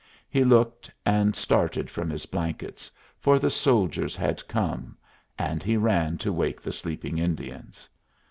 He 0.31 0.43
looked, 0.43 0.89
and 1.05 1.35
started 1.35 1.91
from 1.91 2.09
his 2.09 2.25
blankets, 2.25 2.89
for 3.19 3.37
the 3.37 3.51
soldiers 3.51 4.15
had 4.15 4.47
come, 4.47 4.97
and 5.37 5.61
he 5.61 5.77
ran 5.77 6.17
to 6.17 6.33
wake 6.33 6.59
the 6.59 6.73
sleeping 6.73 7.19
Indians. 7.19 7.87